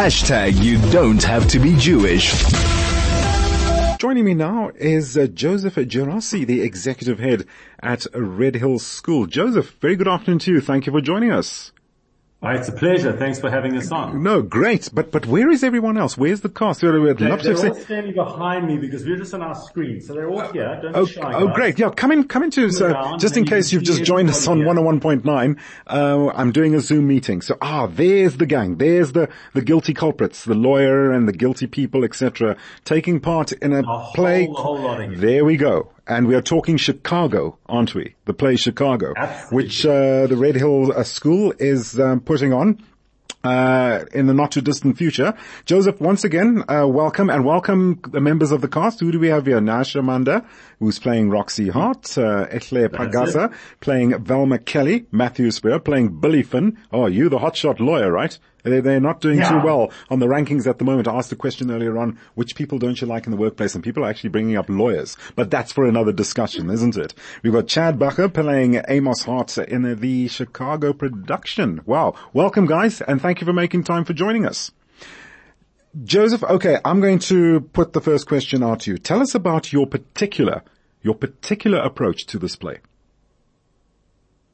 [0.00, 2.32] Hashtag you don't have to be Jewish.
[3.98, 7.44] Joining me now is uh, Joseph Gerassi, the executive head
[7.82, 9.26] at Red Hills School.
[9.26, 10.62] Joseph, very good afternoon to you.
[10.62, 11.72] Thank you for joining us.
[12.42, 13.12] Oh, it's a pleasure.
[13.12, 14.22] Thanks for having us on.
[14.22, 14.88] No, great.
[14.94, 16.16] But but where is everyone else?
[16.16, 16.82] Where's the cast?
[16.82, 20.14] We'd love they're, they're all standing behind me because we're just on our screen, so
[20.14, 20.78] they're all here.
[20.80, 21.78] Don't oh, shy, oh great.
[21.78, 25.58] Yeah, come in, come into, so just in case you've just joined us on 101.9,
[25.86, 27.42] uh, I'm doing a Zoom meeting.
[27.42, 28.76] So, ah, there's the gang.
[28.76, 33.74] There's the, the guilty culprits, the lawyer and the guilty people, etc., taking part in
[33.74, 34.46] a, a play.
[34.46, 35.92] Whole, whole lot of there we go.
[36.10, 38.16] And we are talking Chicago, aren't we?
[38.24, 39.56] The play Chicago, Absolutely.
[39.56, 42.82] which uh, the Redhill uh, School is um, putting on
[43.44, 45.34] uh, in the not too distant future.
[45.66, 48.98] Joseph, once again, uh, welcome and welcome the members of the cast.
[48.98, 49.60] Who do we have here?
[49.60, 50.44] Nyasha Manda,
[50.80, 56.76] who's playing Roxie Hart, uh, Enhle Pagasa, playing Velma Kelly, Matthew Spira, playing Billy Flynn.
[56.92, 58.36] Oh, you the hotshot lawyer, right?
[58.62, 59.50] They're not doing yeah.
[59.50, 61.08] too well on the rankings at the moment.
[61.08, 63.74] I asked a question earlier on, which people don't you like in the workplace?
[63.74, 65.16] And people are actually bringing up lawyers.
[65.34, 67.14] But that's for another discussion, isn't it?
[67.42, 71.80] We've got Chad Bacher playing Amos Hart in the Chicago production.
[71.86, 72.14] Wow.
[72.32, 74.70] Welcome guys and thank you for making time for joining us.
[76.04, 78.98] Joseph, okay, I'm going to put the first question out to you.
[78.98, 80.62] Tell us about your particular,
[81.02, 82.78] your particular approach to this play.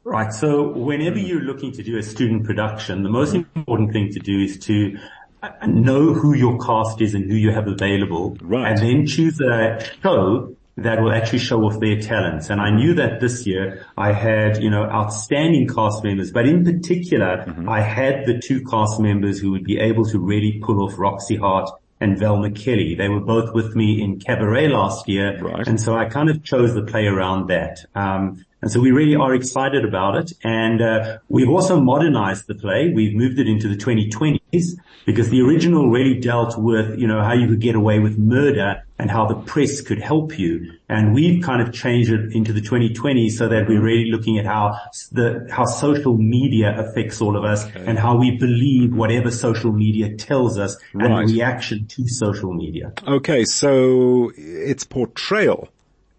[0.07, 0.33] Right.
[0.33, 4.39] So whenever you're looking to do a student production, the most important thing to do
[4.39, 4.97] is to
[5.43, 8.37] uh, know who your cast is and who you have available.
[8.41, 8.71] Right.
[8.71, 12.51] And then choose a show that will actually show off their talents.
[12.51, 16.65] And I knew that this year I had, you know, outstanding cast members, but in
[16.65, 17.69] particular, mm-hmm.
[17.69, 21.35] I had the two cast members who would be able to really pull off Roxie
[21.35, 21.69] Hart
[22.01, 22.95] and Velma Kelly.
[22.95, 25.37] They were both with me in Cabaret last year.
[25.41, 25.67] Right.
[25.67, 27.85] And so I kind of chose the play around that.
[27.97, 30.33] Um, and so we really are excited about it.
[30.43, 32.91] And uh, we've also modernized the play.
[32.91, 34.71] We've moved it into the 2020s
[35.05, 38.83] because the original really dealt with, you know, how you could get away with murder
[38.98, 40.73] and how the press could help you.
[40.89, 44.47] And we've kind of changed it into the 2020s so that we're really looking at
[44.47, 44.79] how
[45.13, 47.85] the, how social media affects all of us okay.
[47.86, 51.11] and how we believe whatever social media tells us right.
[51.11, 52.92] and the reaction to social media.
[53.07, 53.45] Okay.
[53.45, 55.69] So it's portrayal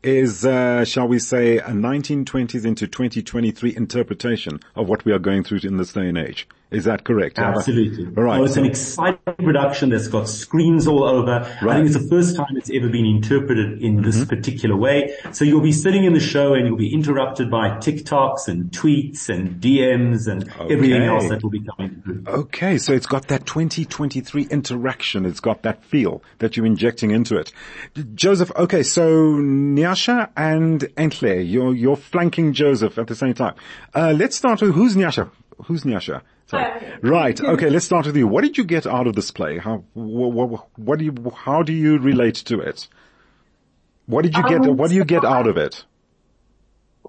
[0.07, 5.44] is, uh, shall we say, a 1920s into 2023 interpretation of what we are going
[5.44, 6.47] through in this day and age.
[6.69, 7.39] Is that correct?
[7.39, 8.07] Absolutely.
[8.17, 8.44] All right.
[8.44, 11.39] It's an exciting production that's got screens all over.
[11.61, 11.63] Right.
[11.63, 14.28] I think it's the first time it's ever been interpreted in this mm-hmm.
[14.28, 15.16] particular way.
[15.31, 19.29] So you'll be sitting in the show and you'll be interrupted by TikToks and tweets
[19.29, 20.73] and DMs and okay.
[20.73, 22.23] everything else that will be coming through.
[22.28, 22.78] Okay.
[22.78, 25.25] So it's got that 2023 interaction.
[25.25, 27.53] It's got that feel that you're injecting into it.
[28.13, 28.84] Joseph, okay.
[28.84, 33.55] So Nyasha and Enhle, you're, you're flanking Joseph at the same time.
[33.95, 35.29] Uh, let's start with who's Nyasha?
[35.66, 36.22] Who's Nyasha?
[36.52, 37.40] Right.
[37.47, 37.69] Okay.
[37.69, 38.28] Let's start with you.
[38.28, 39.58] What did you get out of this play?
[39.58, 42.88] How, what, what do you, how do you relate to it?
[44.06, 45.84] What did you get, um, what do you get out of it?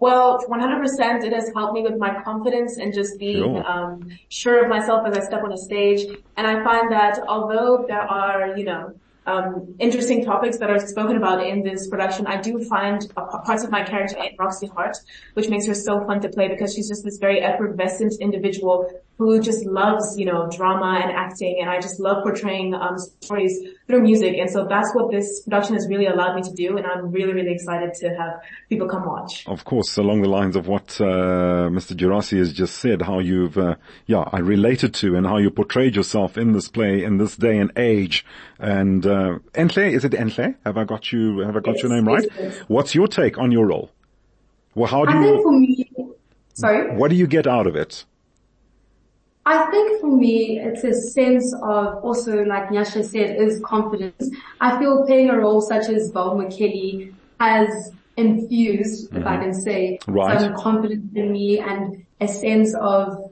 [0.00, 3.68] Well, 100% it has helped me with my confidence and just being sure.
[3.68, 6.06] Um, sure of myself as I step on a stage.
[6.36, 8.94] And I find that although there are, you know,
[9.28, 12.26] um, interesting topics that are spoken about in this production.
[12.26, 14.96] I do find parts of my character in Roxie Hart,
[15.34, 19.40] which makes her so fun to play because she's just this very effervescent individual who
[19.40, 23.52] just loves, you know, drama and acting and I just love portraying um, stories
[23.88, 24.36] through music.
[24.38, 27.32] And so that's what this production has really allowed me to do and I'm really,
[27.32, 29.44] really excited to have people come watch.
[29.48, 31.96] Of course, along the lines of what uh, Mr.
[31.96, 33.74] Gerassi has just said, how you've, uh,
[34.06, 37.58] yeah, I related to and how you portrayed yourself in this play in this day
[37.58, 38.24] and age.
[38.60, 40.54] And uh, Enhle, is it Enhle?
[40.64, 42.24] Have I got you, have I got yes, your name right?
[42.38, 43.90] Yes, What's your take on your role?
[44.76, 45.90] Well, how do I you, think for me,
[46.54, 46.96] sorry?
[46.96, 48.04] What do you get out of it?
[49.48, 54.30] I think for me, it's a sense of also, like Nyasha said, is confidence.
[54.60, 59.16] I feel playing a role such as Velma Kelly has infused, mm-hmm.
[59.16, 59.42] if I mm-hmm.
[59.44, 60.38] can say, right.
[60.38, 63.30] some confidence in me and a sense of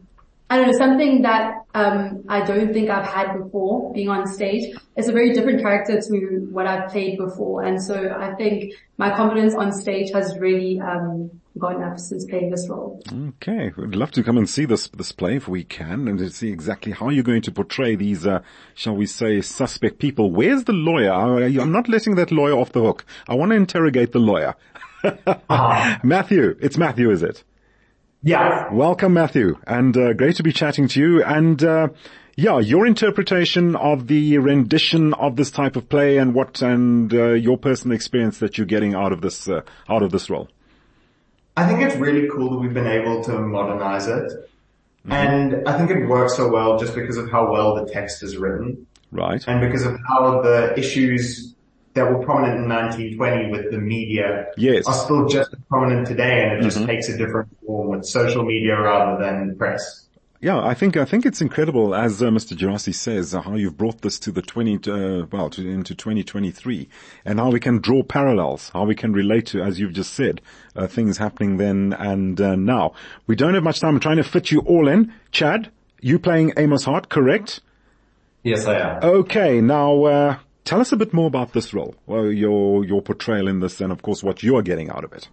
[0.49, 4.75] I don't know, something that um, I don't think I've had before being on stage.
[4.97, 7.65] It's a very different character to what I've played before.
[7.65, 12.51] And so I think my confidence on stage has really um, gone up since playing
[12.51, 13.03] this role.
[13.29, 13.73] Okay.
[13.77, 16.51] We'd love to come and see this, this play if we can and to see
[16.51, 18.41] exactly how you're going to portray these, uh,
[18.75, 20.31] shall we say, suspect people.
[20.31, 21.13] Where's the lawyer?
[21.13, 23.05] I'm not letting that lawyer off the hook.
[23.29, 24.55] I want to interrogate the lawyer.
[25.05, 25.99] uh-huh.
[26.05, 26.57] Matthew.
[26.61, 27.45] It's Matthew, is it?
[28.23, 28.73] Yeah.
[28.73, 31.23] Welcome, Matthew, and uh, great to be chatting to you.
[31.23, 31.89] And uh,
[32.35, 37.35] yeah, your interpretation of the rendition of this type of play and what and uh,
[37.35, 40.49] your personal experience that you're getting out of this uh, out of this role.
[41.57, 44.51] I think it's really cool that we've been able to modernize it.
[45.07, 45.13] Mm-hmm.
[45.13, 48.37] And I think it works so well just because of how well the text is
[48.37, 48.87] written.
[49.13, 49.43] Right.
[49.47, 51.55] And because of how the issues
[51.95, 54.87] that were prominent in 1920 with the media yes.
[54.87, 56.87] are still just as prominent today and it just mm-hmm.
[56.87, 60.06] takes a different form with social media rather than press.
[60.41, 62.57] Yeah, I think I think it's incredible, as uh, Mr.
[62.57, 66.89] Gerassi says, uh, how you've brought this to the 20 uh, well to, into 2023,
[67.25, 70.43] and how we can draw parallels, how we can relate to, as you've just said,
[70.75, 72.93] uh, things happening then and uh, now.
[73.27, 73.95] We don't have much time.
[73.95, 75.13] I'm trying to fit you all in.
[75.33, 75.71] Chad,
[76.03, 77.61] you playing Amos Hart, correct?
[78.43, 79.03] Yes, I am.
[79.03, 83.49] Okay, now uh, tell us a bit more about this role, well, your your portrayal
[83.49, 85.29] in this, and of course what you are getting out of it.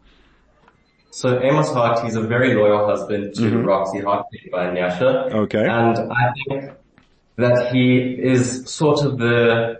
[1.14, 3.66] So Amos Hart, he's a very loyal husband to mm-hmm.
[3.66, 5.32] Roxie Hart, played by Nyasha.
[5.44, 5.64] Okay.
[5.64, 6.72] And I think
[7.36, 9.80] that he is sort of the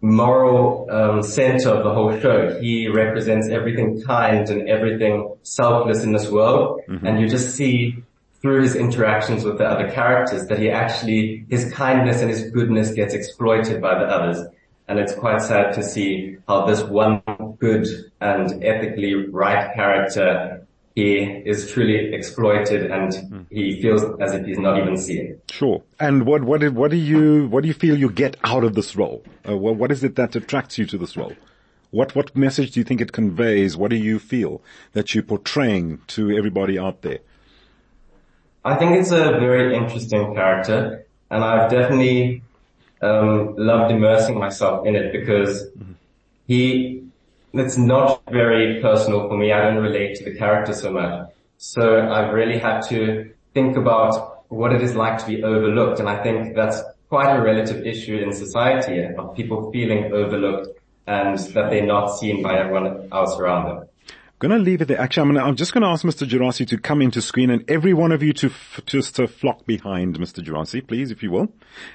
[0.00, 2.58] moral um, center of the whole show.
[2.58, 6.80] He represents everything kind and everything selfless in this world.
[6.88, 7.06] Mm-hmm.
[7.06, 8.02] And you just see
[8.40, 12.92] through his interactions with the other characters that he actually, his kindness and his goodness
[12.92, 14.38] gets exploited by the others.
[14.88, 17.20] And it's quite sad to see how this one
[17.58, 17.86] good
[18.22, 23.46] and ethically right character he is truly exploited and mm.
[23.50, 25.40] he feels as if he's not even seen.
[25.50, 25.82] Sure.
[25.98, 28.96] And what, what, what do you, what do you feel you get out of this
[28.96, 29.22] role?
[29.48, 31.34] Uh, what, what is it that attracts you to this role?
[31.90, 33.76] What, what message do you think it conveys?
[33.76, 37.18] What do you feel that you're portraying to everybody out there?
[38.64, 42.42] I think it's a very interesting character and I've definitely,
[43.00, 45.92] um, loved immersing myself in it because mm-hmm.
[46.46, 47.09] he
[47.52, 49.52] it's not very personal for me.
[49.52, 51.28] I don't relate to the character so much.
[51.58, 56.00] So I've really had to think about what it is like to be overlooked.
[56.00, 61.38] And I think that's quite a relative issue in society of people feeling overlooked and
[61.38, 63.78] that they're not seen by everyone else around them.
[63.78, 64.98] I'm going to leave it there.
[64.98, 66.26] Actually, I'm, gonna, I'm just going to ask Mr.
[66.26, 69.66] Gerassi to come into screen and every one of you to f- just to flock
[69.66, 70.42] behind Mr.
[70.42, 71.52] Gerassi, please, if you will.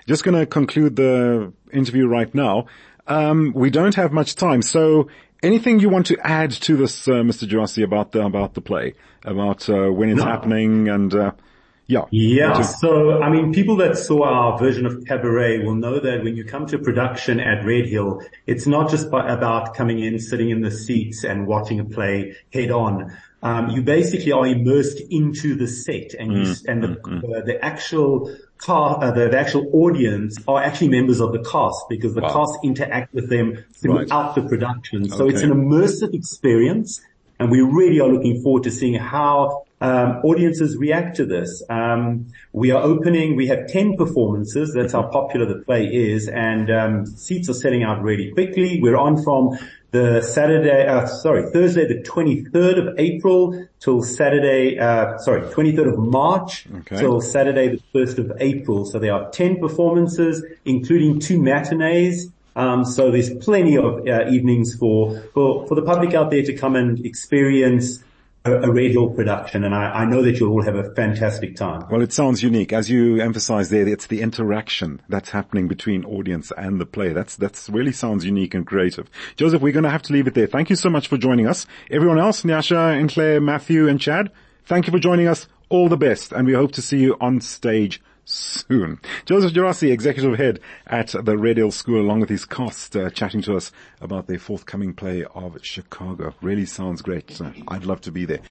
[0.08, 2.68] Just going to conclude the interview right now.
[3.08, 5.08] Um, we don't have much time, so
[5.44, 7.48] Anything you want to add to this, uh, Mr.
[7.48, 10.26] Gerassi, about the, about the play, about uh, when it's no.
[10.26, 11.32] happening and, uh,
[11.88, 12.06] yeah.
[12.10, 12.62] Yeah.
[12.62, 16.44] So, I mean, people that saw our version of Cabaret will know that when you
[16.44, 20.72] come to production at Redhill, it's not just by, about coming in, sitting in the
[20.72, 23.16] seats and watching a play head on.
[23.46, 27.46] Um, you basically are immersed into the set and you, mm, and the, mm, mm.
[27.46, 32.16] the actual car, uh, the, the, actual audience are actually members of the cast because
[32.16, 32.34] the wow.
[32.34, 34.34] cast interact with them throughout right.
[34.34, 35.08] the production.
[35.12, 35.36] So okay.
[35.36, 37.02] it's an immersive experience
[37.40, 41.62] and we really are looking forward to seeing how um, audiences react to this.
[41.70, 44.74] Um, we are opening, we have 10 performances.
[44.74, 48.80] That's how popular the play is and um, seats are selling out really quickly.
[48.82, 49.60] We're on from
[49.96, 56.00] the Saturday, uh, sorry, Thursday the 23rd of April till Saturday, uh, sorry, 23rd of
[56.00, 56.98] March okay.
[56.98, 58.86] till Saturday the 1st of April.
[58.86, 62.30] So there are 10 performances, including two matinees.
[62.58, 66.54] Um, so there's plenty of uh, evenings for, for, for the public out there to
[66.54, 68.04] come and experience
[68.46, 71.84] a, radio production, and I, I, know that you'll all have a fantastic time.
[71.90, 72.72] Well, it sounds unique.
[72.72, 77.12] As you emphasize there, it's the interaction that's happening between audience and the play.
[77.12, 79.10] That's, that's really sounds unique and creative.
[79.36, 80.48] Joseph, we're going to have to leave it there.
[80.48, 81.66] Thank you so much for joining us.
[81.90, 84.32] Everyone else, Nyasha and Claire, Matthew and Chad,
[84.66, 85.48] thank you for joining us.
[85.70, 89.00] All the best, and we hope to see you on stage soon.
[89.26, 93.56] Joseph Gerassi, executive head at the Redhill School, along with his cast, uh, chatting to
[93.56, 96.34] us about their forthcoming play of Chicago.
[96.42, 97.40] Really sounds great.
[97.68, 98.42] I'd love to be there.